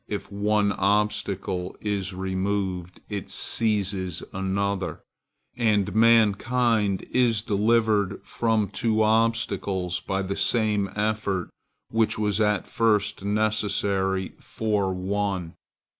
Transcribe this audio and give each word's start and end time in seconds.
_If 0.07 0.31
one 0.31 0.71
obstacle 0.71 1.77
is 1.79 2.11
removed, 2.11 3.01
it 3.07 3.29
seizes 3.29 4.23
another, 4.33 5.03
and 5.55 5.93
mankind 5.93 7.05
is 7.13 7.43
delivered 7.43 8.19
from 8.23 8.69
two 8.69 9.03
obstacles 9.03 9.99
by 9.99 10.23
the 10.23 10.35
same 10.35 10.89
effort 10.95 11.51
which 11.91 12.17
was 12.17 12.41
at 12.41 12.65
first 12.65 13.23
necessary 13.23 14.33
for 14.39 14.91
one. 14.91 15.53